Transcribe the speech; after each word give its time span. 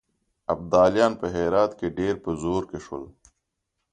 ابدالیان 0.53 1.13
په 1.21 1.27
هرات 1.35 1.71
کې 1.79 1.87
ډېر 1.99 2.15
په 2.23 2.29
زور 2.41 2.63
کې 2.69 2.79
شول. 2.85 3.03